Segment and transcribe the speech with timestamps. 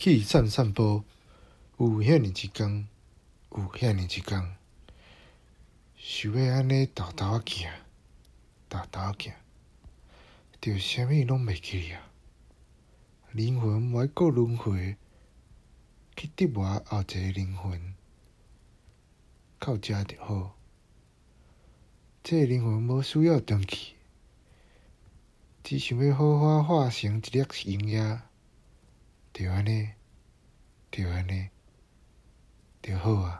[0.00, 1.04] 去散散步，
[1.76, 2.88] 有遐尼一工，
[3.50, 4.56] 有遐尼一工，
[5.94, 7.70] 想要安尼偷偷仔行，
[8.70, 9.34] 偷偷仔行，
[10.58, 12.00] 着啥物拢袂记啊！
[13.32, 14.96] 灵魂莫过轮回，
[16.16, 17.94] 去折磨后一个灵魂，
[19.58, 20.56] 到遮着好。
[22.22, 23.96] 这个灵魂无需要长去，
[25.62, 28.22] 只想要好好化成一粒银叶。
[29.32, 29.92] 着安尼，
[30.90, 31.48] 着安尼，
[32.82, 33.39] 着好啊！